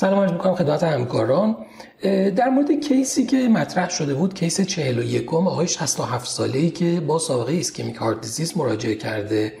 سلام 0.00 0.20
عرض 0.20 0.32
می‌کنم 0.32 0.54
خدمت 0.54 0.82
همکاران. 0.82 1.56
در 2.36 2.48
مورد 2.48 2.80
case 2.80 3.17
ی 3.17 3.26
که 3.26 3.36
مطرح 3.48 3.90
شده 3.90 4.14
بود 4.14 4.34
case 4.34 4.60
41 4.60 5.34
آقای 5.34 5.68
67 5.68 6.28
ساله 6.28 6.58
ای 6.58 6.70
که 6.70 7.00
با 7.00 7.18
سابقه 7.18 7.52
ischemic 7.52 7.96
heart 7.96 8.20
disease 8.20 8.56
مراجعه 8.56 8.94
کرده 8.94 9.52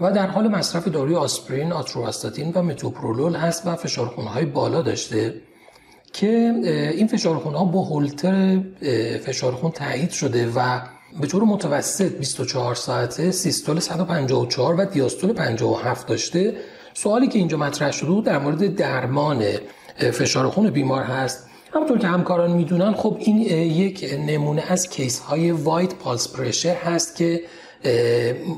و 0.00 0.12
در 0.12 0.26
حال 0.26 0.48
مصرف 0.48 0.88
داروی 0.88 1.14
آسپرین، 1.14 1.72
آتروواستاتین 1.72 2.52
و 2.54 2.62
متوپرولول 2.62 3.34
هست 3.34 3.66
و 3.66 3.76
فشار 3.76 4.06
های 4.06 4.44
بالا 4.44 4.82
داشته 4.82 5.34
که 6.12 6.28
این 6.94 7.06
فشار 7.06 7.36
ها 7.36 7.64
با 7.64 7.82
هولتر 7.82 8.60
فشار 9.24 9.52
خون 9.52 9.70
تایید 9.70 10.10
شده 10.10 10.52
و 10.56 10.80
به 11.20 11.26
طور 11.26 11.42
متوسط 11.44 12.12
24 12.12 12.74
ساعته 12.74 13.30
systole 13.30 13.80
154 13.80 14.74
و 14.74 14.84
diastole 14.84 15.32
57 15.32 16.06
داشته. 16.06 16.56
سوالی 16.94 17.28
که 17.28 17.38
اینجا 17.38 17.56
مطرح 17.56 17.90
شده 17.90 18.20
در 18.20 18.38
مورد 18.38 18.74
درمان 18.74 19.44
فشار 20.12 20.48
خون 20.48 20.70
بیمار 20.70 21.02
هست. 21.02 21.46
همونطور 21.74 21.98
که 21.98 22.06
همکاران 22.06 22.52
می‌دونن 22.52 22.92
خب 22.92 23.16
این 23.20 23.38
یک 23.38 24.14
نمونه 24.26 24.62
از 24.68 24.88
case 24.88 25.18
های 25.18 25.50
wide 25.50 25.94
pulse 25.94 26.32
pressure 26.32 26.74
هست 26.74 27.16
که 27.16 27.42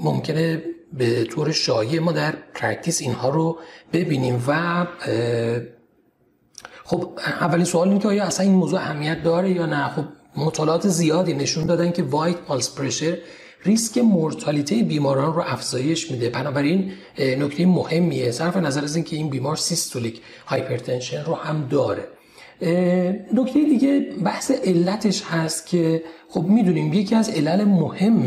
ممکنه 0.02 0.62
به 0.92 1.24
طور 1.24 1.52
شایع 1.52 2.00
ما 2.00 2.12
در 2.12 2.34
practice 2.54 3.00
اینها 3.00 3.28
رو 3.28 3.58
ببینیم 3.92 4.44
و 4.48 4.86
خب 6.84 7.18
اولین 7.40 7.64
سوال 7.64 7.88
اینه 7.88 8.00
که 8.00 8.08
آیا 8.08 8.24
اصلا 8.24 8.46
این 8.46 8.54
موضوع 8.54 8.80
اهمیت 8.80 9.22
داره 9.22 9.50
یا 9.50 9.66
نه؟ 9.66 9.88
خب 9.88 10.04
مطالعات 10.36 10.88
زیادی 10.88 11.34
نشون 11.34 11.66
دادن 11.66 11.92
که 11.92 12.02
wide 12.02 12.36
pulse 12.36 12.74
pressure 12.74 13.18
ریسک 13.64 13.98
مورتالیته 13.98 14.82
بیماران 14.82 15.34
رو 15.34 15.42
افزایش 15.46 16.10
میده. 16.10 16.28
بنابراین 16.28 16.92
نکته 17.18 17.66
مهمیه. 17.66 18.30
صرف 18.30 18.56
نظر 18.56 18.84
از 18.84 18.96
اینکه 18.96 19.16
این 19.16 19.28
بیمار 19.28 19.56
systolic 19.56 20.20
hypertension 20.46 21.24
رو 21.24 21.34
هم 21.34 21.68
داره. 21.70 22.08
نکته 23.32 23.64
دیگه 23.64 24.06
بحث 24.24 24.50
علتش 24.50 25.22
هست 25.22 25.66
که 25.66 26.02
خب 26.28 26.42
می‌دونیم 26.42 26.92
یکی 26.92 27.14
از 27.14 27.30
علل 27.30 27.64
مهم 27.64 28.24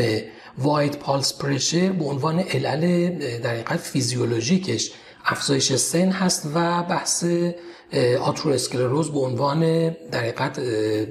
wide 0.57 0.97
pulse 0.97 1.37
pressure 1.37 1.89
به 1.89 2.05
عنوان 2.05 2.39
علل 2.39 3.09
در 3.39 3.77
فیزیولوژیکش. 3.77 4.91
افزایش 5.25 5.75
سن 5.75 6.11
هست 6.11 6.45
و 6.55 6.83
بحث 6.83 7.25
آتروسکلروز 8.21 9.11
به 9.11 9.19
عنوان 9.19 9.89
در 9.89 10.31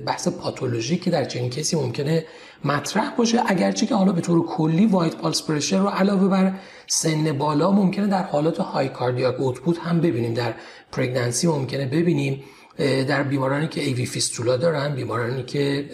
بحث 0.07 0.29
پاتولوژی 0.29 0.97
که 0.97 1.11
در 1.11 1.25
چنین 1.25 1.51
case 1.50 1.71
ی 1.71 1.77
ممکنه 1.77 2.25
مطرح 2.65 3.17
باشه. 3.17 3.42
اگرچه 3.47 3.87
که 3.87 3.95
حالا 3.95 4.12
به 4.12 4.20
طور 4.20 4.47
کلی 4.47 4.87
wide 4.86 5.17
pulse 5.17 5.42
pressure 5.42 5.78
رو 5.79 5.89
علاوه 5.89 6.29
بر 6.29 6.53
سن 6.87 7.39
بالا 7.39 7.70
ممکنه 7.70 8.07
در 8.07 8.23
حالات 8.23 8.59
high 8.58 8.89
cardiac 8.89 9.41
output 9.41 9.78
هم 9.79 10.01
ببینیم. 10.01 10.35
در 10.35 10.55
pregnancy 10.92 11.47
ممکنه 11.47 11.87
ببینیم 11.87 12.45
در 12.79 13.23
بیمارانی 13.23 13.69
که 13.69 13.81
AV 13.80 14.06
fistula 14.06 14.56
دارن 14.57 14.95
بیمارانی 14.95 15.42
که 15.42 15.91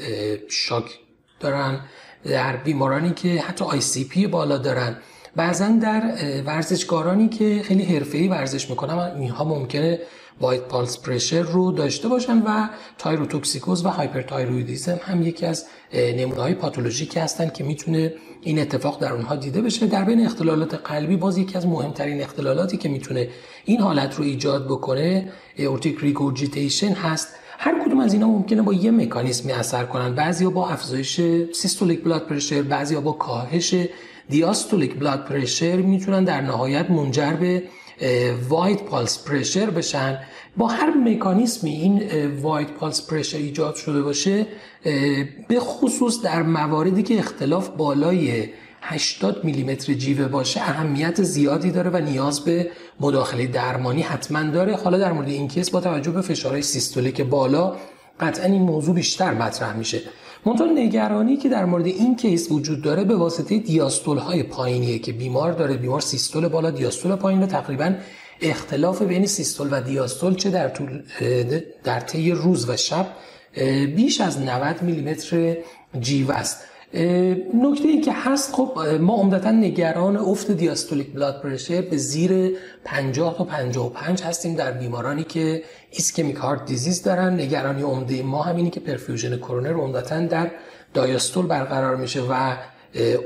shock 0.48 0.98
دارن 1.40 1.80
در 2.24 2.56
بیمارانی 2.56 3.10
که 3.10 3.28
حتی 3.28 3.64
ICP 3.64 4.26
بالا 4.26 4.58
دارن. 4.58 4.96
بعضا 5.36 5.68
در 5.68 6.02
ورزشکارانی 6.46 7.28
که 7.28 7.60
خیلی 7.64 7.82
حرفه‌ای 7.82 8.28
ورزش 8.28 8.70
می‌کنن 8.70 8.98
اینها 8.98 9.44
ممکنه 9.44 9.98
wide 10.40 10.60
pulse 10.60 10.98
pressure 10.98 11.42
رو 11.42 11.72
داشته 11.72 12.08
باشن 12.08 12.38
و 12.38 12.68
تایروتوکسیکوز 12.98 13.84
و 13.84 13.88
hyperthyroidism 13.88 15.00
هم 15.02 15.22
یکی 15.22 15.46
از 15.46 15.66
نمونه 15.94 16.40
های 16.40 16.54
پاتولوژیکی 16.54 17.20
هستن 17.20 17.48
که 17.48 17.64
می‌تونه 17.64 18.14
این 18.42 18.58
اتفاق 18.58 19.00
در 19.00 19.12
اونها 19.12 19.36
دیده 19.36 19.62
بشه. 19.62 19.86
در 19.86 20.04
بین 20.04 20.24
اختلالات 20.26 20.74
قلبی 20.74 21.16
باز 21.16 21.38
یکی 21.38 21.58
از 21.58 21.66
مهمترین 21.66 22.22
اختلالاتی 22.22 22.76
که 22.76 22.88
می‌تونه 22.88 23.28
این 23.64 23.80
حالت 23.80 24.16
رو 24.16 24.24
ایجاد 24.24 24.64
بکنه 24.64 25.32
aortic 25.58 25.98
regurgitation 26.00 26.92
هست. 26.92 27.28
هر 27.58 27.84
کدوم 27.84 28.00
از 28.00 28.12
اینا 28.12 28.26
ممکنه 28.26 28.62
با 28.62 28.72
یه 28.72 28.90
مکانیزمی 28.90 29.52
اثر 29.52 29.84
کنن. 29.84 30.14
بعضیا 30.14 30.50
با 30.50 30.68
افزایش 30.68 31.20
systolic 31.52 32.04
blood 32.04 32.26
pressure 32.26 32.62
بعضیا 32.62 33.00
با 33.00 33.12
کاهش 33.12 33.74
diastolic 34.30 34.94
blood 34.94 35.24
pressure 35.24 35.76
می‌تونن 35.76 36.24
در 36.24 36.40
نهایت 36.40 36.90
منجر 36.90 37.32
به 37.32 37.62
wide 38.48 38.82
pulse 38.82 39.24
pressure 39.24 39.70
بشن. 39.70 40.18
با 40.56 40.66
هر 40.66 40.90
مکانیزمی 40.90 41.70
این 41.70 42.02
wide 42.40 42.70
pulse 42.70 43.06
pressure 43.06 43.38
ایجاد 43.38 43.74
شده 43.74 44.02
باشه 44.02 44.46
به 45.48 45.60
خصوص 45.60 46.22
در 46.22 46.42
مواردی 46.42 47.02
که 47.02 47.18
اختلاف 47.18 47.68
بالای 47.68 48.48
80 48.82 49.44
میلیمتر 49.44 49.92
جیوه 49.92 50.28
باشه 50.28 50.60
اهمیت 50.60 51.22
زیادی 51.22 51.70
داره 51.70 51.90
و 51.90 51.96
نیاز 51.96 52.40
به 52.40 52.70
مداخله 53.00 53.46
درمانی 53.46 54.02
حتما 54.02 54.42
داره. 54.42 54.76
حالا 54.76 54.98
در 54.98 55.12
مورد 55.12 55.28
این 55.28 55.48
case 55.48 55.70
با 55.70 55.80
توجه 55.80 56.10
به 56.10 56.20
فشارهای 56.20 56.62
سیستولیک 56.62 57.20
بالا 57.20 57.76
قطعا 58.20 58.46
این 58.46 58.62
موضوع 58.62 58.94
بیشتر 58.94 59.34
مطرح 59.34 59.76
میشه. 59.76 60.00
منتها 60.46 60.66
نگرانی 60.66 61.36
که 61.36 61.48
در 61.48 61.64
مورد 61.64 61.86
این 61.86 62.16
case 62.16 62.52
وجود 62.52 62.82
داره 62.82 63.04
به 63.04 63.16
واسطه 63.16 63.58
دیاستول 63.58 64.18
های 64.18 64.42
پایینیه 64.42 64.98
که 64.98 65.12
بیمار 65.12 65.52
داره 65.52 65.76
بیمار 65.76 66.00
سیستول 66.00 66.48
بالا 66.48 66.70
دیاستول 66.70 67.16
پایین 67.16 67.42
و 67.42 67.46
تقریبا 67.46 67.94
اختلاف 68.42 69.02
بین 69.02 69.26
سیستول 69.26 69.68
و 69.70 69.80
دیاستول 69.80 70.34
چه 70.34 70.50
در 70.50 70.68
طول 70.68 71.02
در 71.84 72.00
طی 72.00 72.30
روز 72.32 72.70
و 72.70 72.76
شب 72.76 73.06
بیش 73.96 74.20
از 74.20 74.40
90 74.40 74.82
میلیمتر 74.82 75.56
جیوه 76.00 76.30
است. 76.30 76.69
نکته 76.94 77.88
ای 77.88 78.00
که 78.00 78.12
هست 78.12 78.54
خب 78.54 78.78
ما 79.00 79.14
عمدتا 79.14 79.50
نگران 79.50 80.16
افت 80.16 80.50
diastolic 80.50 81.12
blood 81.12 81.42
pressure 81.42 81.80
به 81.80 81.96
زیر 81.96 82.56
50 82.84 83.38
تا 83.38 83.44
55 83.44 84.22
هستیم 84.22 84.54
در 84.54 84.72
بیمارانی 84.72 85.24
که 85.24 85.62
ischemic 85.90 86.36
heart 86.36 86.64
disease 86.64 87.02
دارن. 87.02 87.34
نگرانی 87.34 87.82
عمده 87.82 88.22
ما 88.22 88.42
همینی 88.42 88.70
که 88.70 88.80
perfusion 88.80 89.36
کرونر 89.36 89.72
عمدتا 89.72 90.20
در 90.20 90.50
diastole 90.94 91.46
برقرار 91.46 91.96
میشه 91.96 92.20
و 92.20 92.56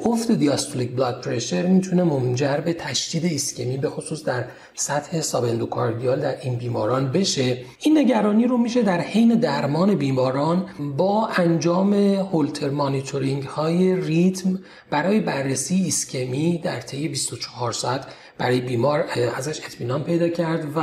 افت 0.05 0.33
diastolic 0.33 0.91
blood 0.97 1.21
pressure 1.21 1.67
می‌تونه 1.67 2.03
منجر 2.03 2.57
به 2.57 2.73
تشدید 2.73 3.25
ایسکمی 3.25 3.77
به 3.77 3.91
خصوص 3.91 4.25
در 4.25 4.45
سطح 4.75 5.21
subendocardial 5.21 6.21
در 6.21 6.41
این 6.41 6.57
بیماران 6.57 7.13
بشه. 7.13 7.59
این 7.83 7.99
نگرانی 7.99 8.47
رو 8.47 8.59
میشه 8.59 8.83
در 8.83 9.01
حین 9.01 9.29
درمان 9.29 9.95
بیماران 9.95 10.67
با 10.97 11.27
انجام 11.27 11.95
Holter 11.95 12.71
monitoring 12.71 13.43
های 13.43 14.01
ریتم 14.01 14.59
برای 14.91 15.21
بررسی 15.21 15.75
ایسکمی 15.75 16.59
در 16.59 16.81
طی 16.81 17.09
24 17.09 17.73
ساعت 17.73 18.07
برای 18.39 18.61
بیمار 18.61 19.05
ازش 19.37 19.61
اطمینان 19.65 20.05
پیدا 20.05 20.29
کرد 20.29 20.67
و 20.77 20.81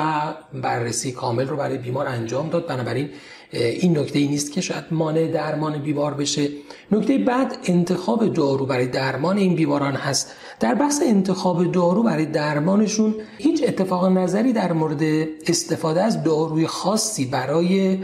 بررسی 0.62 1.12
کامل 1.12 1.48
رو 1.48 1.58
برای 1.58 1.78
بیمار 1.78 2.08
انجام 2.08 2.50
داد. 2.50 2.68
بنابراین 2.68 3.10
این 3.52 3.98
نکته 3.98 4.20
ای 4.20 4.28
نیست 4.28 4.52
که 4.52 4.62
شاید 4.62 4.84
مانع 4.92 5.28
درمان 5.28 5.78
بیمار 5.78 6.14
بشه. 6.14 6.50
نکته 6.92 7.18
بعد 7.18 7.58
انتخاب 7.66 8.34
دارو 8.34 8.66
برای 8.66 8.88
درمان 8.88 9.38
این 9.38 9.56
بیماران 9.56 9.94
هست. 9.94 10.32
در 10.60 10.76
بحث 10.76 11.02
انتخاب 11.06 11.72
دارو 11.72 12.04
برای 12.04 12.26
درمانشون 12.26 13.16
هیچ 13.38 13.64
اتفاق 13.68 14.06
نظری 14.06 14.54
در 14.54 14.74
مورد 14.74 15.02
استفاده 15.48 16.02
از 16.04 16.24
داروی 16.24 16.68
خاصی 16.68 17.26
برای 17.26 18.00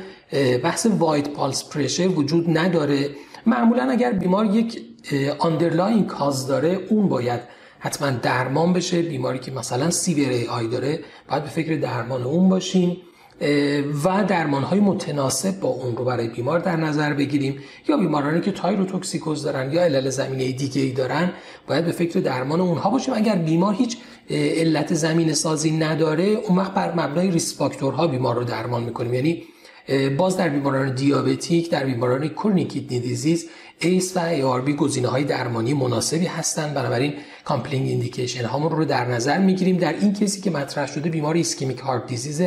بحث 0.64 0.88
wide 1.00 1.30
pulse 1.30 1.70
pressure 1.70 2.08
وجود 2.08 2.58
نداره. 2.58 3.10
معمولا 3.46 3.84
اگر 3.84 4.12
بیمار 4.12 4.46
یک 4.46 4.82
underlying 5.40 6.06
cause 6.06 6.48
داره 6.48 6.80
اون 6.90 7.10
باید 7.10 7.57
حتما 7.88 8.10
درمان 8.10 8.74
بشه 8.74 9.02
بیماری 9.02 9.40
که 9.40 9.52
مثلا 9.52 9.92
severe 9.92 10.50
AI 10.50 10.68
داره 10.68 11.00
باید 11.30 11.44
به 11.44 11.50
فکر 11.50 11.76
درمان 11.76 12.24
اون 12.24 12.50
باشیم 12.50 12.98
و 14.04 14.24
درمان 14.28 14.64
های 14.64 14.80
متناسب 14.80 15.60
با 15.60 15.70
اون 15.70 15.96
رو 15.96 16.06
برای 16.06 16.28
بیمار 16.28 16.60
در 16.60 16.76
نظر 16.76 17.14
بگیریم. 17.14 17.60
یا 17.90 17.98
بیمارانی 17.98 18.42
که 18.42 18.52
تایروتوکسیکوز 18.52 19.44
دارن 19.44 19.74
یا 19.74 19.82
علل 19.82 20.10
زمینه 20.10 20.52
دیگه 20.52 20.82
ای 20.82 20.92
دارن 20.92 21.32
باید 21.68 21.86
به 21.86 21.92
فکر 21.92 22.20
درمان 22.20 22.62
اونها 22.62 22.90
باشیم. 22.90 23.14
اگر 23.14 23.36
بیمار 23.36 23.74
هیچ 23.74 23.98
علت 24.30 24.94
زمینه 24.94 25.34
سازی 25.34 25.72
نداره 25.72 26.24
اون 26.24 26.58
وقت 26.58 26.74
بر 26.74 26.94
مبنای 26.94 27.32
risk 27.32 27.58
factor 27.58 28.01
ها 28.01 28.08
بیمار 28.08 28.36
رو 28.36 28.44
درمان 28.44 28.84
می‌کنیم. 28.84 29.14
یعنی 29.14 29.44
باز 30.18 30.38
در 30.38 30.50
بیماران 30.50 30.96
diabetic 30.96 31.72
در 31.72 31.86
بیماران 31.86 32.28
chronic 32.28 32.72
kidney 32.72 33.00
disease 33.00 33.50
ACE 33.80 34.18
و 34.18 34.20
ARB 34.20 34.74
گزینه 34.74 35.08
های 35.08 35.24
درمانی 35.24 35.74
مناسبی 35.74 36.26
هستند. 36.26 36.74
بنابراین 36.74 37.14
compelling 37.46 37.88
indication 37.88 38.46
هامون 38.46 38.72
رو 38.72 38.86
در 38.86 39.06
نظر 39.06 39.38
می‌گیریم. 39.38 39.78
در 39.78 39.94
این 39.94 40.14
case 40.14 40.36
ی 40.36 40.42
که 40.42 40.52
مطرح 40.52 40.88
شده 40.88 41.10
بیمار 41.10 41.36
ischemic 41.36 41.80
heart 41.80 42.08
disease. 42.08 42.42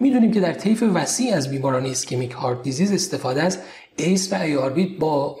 می‌دونیم 0.00 0.32
که 0.32 0.40
در 0.40 0.52
طیف 0.52 0.84
وسیع 0.94 1.34
از 1.34 1.50
بیماران 1.50 1.84
ischemic 1.84 2.32
heart 2.32 2.62
disease 2.62 2.92
استفاده 2.92 3.42
از 3.42 3.58
ایس 3.96 4.32
و 4.32 4.36
ای 4.36 4.86
با 4.86 5.36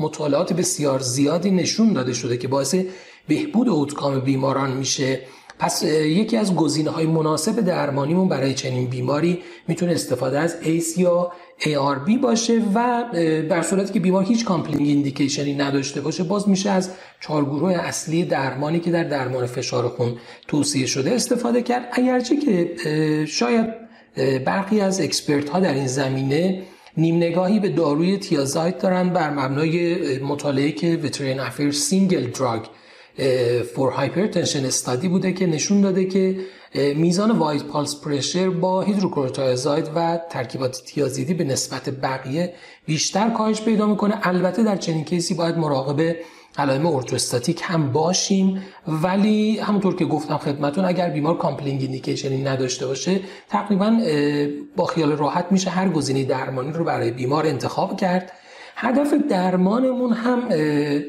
مطالعات 0.00 0.52
بسیار 0.52 1.00
زیادی 1.00 1.50
نشون 1.50 1.92
داده 1.92 2.12
شده 2.12 2.36
که 2.36 2.48
باعث 2.48 2.74
بهبود 3.28 3.68
outcome 3.68 4.20
بیماران 4.20 4.72
میشه. 4.72 5.20
پس 5.62 5.82
یکی 5.82 6.36
از 6.36 6.56
گزینه 6.56 6.90
های 6.90 7.06
مناسب 7.06 7.60
درمانیمون 7.60 8.28
برای 8.28 8.54
چنین 8.54 8.86
بیماری 8.86 9.38
می‌تونه 9.68 9.92
استفاده 9.92 10.38
از 10.38 10.56
ACE 10.62 10.98
یا 10.98 11.32
ARB 11.60 12.18
باشه 12.22 12.62
و 12.74 13.04
در 13.50 13.62
صورتی 13.62 13.92
که 13.92 14.00
بیمار 14.00 14.24
هیچ 14.24 14.44
compelling 14.44 14.88
indication 14.88 15.48
ی 15.48 15.54
نداشته 15.54 16.00
باشه 16.00 16.24
باز 16.24 16.48
میشه 16.48 16.70
از 16.70 16.90
چهار 17.20 17.44
گروه 17.44 17.72
اصلی 17.72 18.24
درمانی 18.24 18.80
که 18.80 18.90
در 18.90 19.04
درمان 19.04 19.46
فشار 19.46 19.88
خون 19.88 20.16
توصیه 20.48 20.86
شده 20.86 21.10
استفاده 21.10 21.62
کرد. 21.62 21.88
اگرچه 21.92 22.36
که 22.36 22.76
شاید 23.26 23.66
برخی 24.44 24.80
از 24.80 25.00
expert 25.00 25.48
ها 25.48 25.60
در 25.60 25.74
این 25.74 25.86
زمینه 25.86 26.62
نیم 26.96 27.16
نگاهی 27.16 27.60
به 27.60 27.68
داروی 27.68 28.18
thiazide 28.18 28.78
دارن 28.78 29.08
بر 29.08 29.30
مبنای 29.30 30.18
مطالعه 30.18 30.72
که 30.72 31.00
Veterans 31.02 31.40
Affairs 31.40 31.70
single 31.70 32.26
drug 32.26 32.62
for 33.74 33.90
hypertension 33.90 34.64
study 34.64 35.08
بوده 35.08 35.32
که 35.32 35.46
نشون 35.46 35.80
داده 35.80 36.04
که 36.04 36.36
میزان 36.96 37.30
wide 37.30 37.62
pulse 37.62 38.00
pressure 38.00 38.50
با 38.50 38.80
hydrochlorothiazide 38.82 39.88
و 39.94 40.20
ترکیبات 40.30 40.82
تیازیدی 40.86 41.34
به 41.34 41.44
نسبت 41.44 41.88
بقیه 41.88 42.54
بیشتر 42.86 43.30
کاهش 43.30 43.62
پیدا 43.62 43.86
می‌کنه. 43.86 44.18
البته 44.22 44.62
در 44.62 44.76
چنین 44.76 45.04
case 45.04 45.28
ی 45.28 45.34
باید 45.34 45.56
مراقب 45.56 46.16
علائم 46.58 46.86
orthostatic 46.86 47.60
هم 47.64 47.92
باشیم. 47.92 48.62
ولی 48.86 49.58
همونطور 49.58 49.96
که 49.96 50.04
گفتم 50.04 50.36
خدمتتون 50.36 50.84
اگر 50.84 51.10
بیمار 51.10 51.38
compelling 51.38 51.80
indication 51.80 52.36
ی 52.36 52.42
نداشته 52.42 52.86
باشه 52.86 53.20
تقریبا 53.48 54.00
با 54.76 54.84
خیال 54.84 55.12
راحت 55.12 55.46
میشه 55.50 55.70
هر 55.70 55.88
گزینه 55.88 56.24
درمانی 56.24 56.72
رو 56.72 56.84
برای 56.84 57.10
بیمار 57.10 57.46
انتخاب 57.46 57.96
کرد. 57.96 58.32
هدف 58.82 59.14
درمانمون 59.28 60.12
هم 60.12 60.48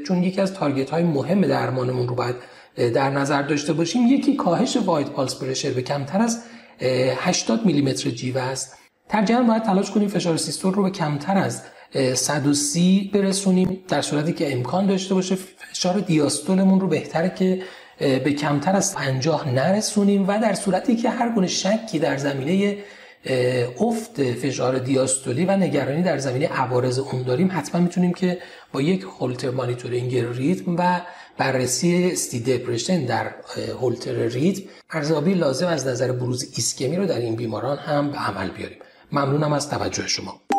چون 0.08 0.24
یکی 0.24 0.42
از 0.42 0.54
target 0.54 0.90
های 0.90 1.04
مهم 1.04 1.42
درمانمون 1.42 2.08
رو 2.08 2.16
باید 2.16 2.36
در 2.78 3.10
نظر 3.10 3.42
داشته 3.42 3.74
باشیم 3.74 4.08
یکی 4.08 4.36
کاهش 4.36 4.78
wide 4.78 5.10
pulse 5.10 5.36
pressure 5.36 5.72
به 5.72 5.82
کمتر 5.82 6.22
از 6.22 6.44
80 7.18 7.66
میلیمتر 7.66 8.10
جیوه 8.10 8.42
است. 8.42 8.78
ترجیحاً 9.10 9.44
باید 9.44 9.64
تلاش 9.64 9.92
کنیم 9.92 10.08
فشار 10.08 10.38
سیستول 10.38 10.74
رو 10.74 10.84
به 10.84 10.90
کمتر 10.90 11.38
از 11.38 11.62
130 12.14 13.12
برسونیم 13.14 13.84
در 13.88 14.02
صورتی 14.02 14.34
که 14.34 14.54
امکان 14.54 14.86
داشته 14.88 15.14
باشه 15.14 15.38
فشار 15.58 16.00
دیاستولمون 16.00 16.80
رو 16.80 16.88
بهتره 16.88 17.30
که 17.30 17.62
به 18.00 18.34
کمتر 18.34 18.76
از 18.76 18.96
50 18.96 19.50
نرسونیم 19.50 20.28
و 20.28 20.40
در 20.40 20.54
صورتی 20.54 20.96
که 20.96 21.10
هر 21.10 21.30
گونه 21.30 21.48
شکی 21.48 22.00
در 22.00 22.18
زمینه 22.18 22.78
افت 23.80 24.24
فشار 24.34 24.80
دیاستولی 24.80 25.46
و 25.46 25.58
نگرانی 25.58 26.02
در 26.02 26.18
زمینه 26.18 26.48
عوارض 26.48 27.00
اون 27.00 27.24
داریم 27.24 27.50
حتما 27.54 27.82
می‌تونیم 27.82 28.14
که 28.14 28.38
با 28.72 28.82
یک 28.82 29.02
هولتر 29.20 29.50
مانیتورینگ 29.50 30.18
ریتم 30.18 30.76
و 30.78 31.02
بررسی 31.38 32.10
استی 32.12 32.40
دپرشن 32.40 33.06
در 33.06 33.32
هولتر 33.80 34.14
ریتم 34.14 34.62
ارزیابی 34.92 35.34
لازم 35.34 35.68
از 35.68 35.88
نظر 35.88 36.12
بروز 36.12 36.54
ایسکمی 36.56 36.96
رو 36.96 37.06
در 37.06 37.20
این 37.20 37.36
بیماران 37.36 37.78
هم 37.78 38.12
به 38.12 38.18
عمل 38.18 38.50
بیاریم. 38.50 38.78
ممنونم 39.12 39.54
از 39.54 39.70
توجه 39.70 40.08
شما. 40.08 40.53